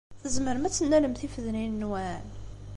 Tzemrem 0.21 0.63
ad 0.67 0.73
tennalem 0.73 1.13
tifednin-nwen? 1.15 2.27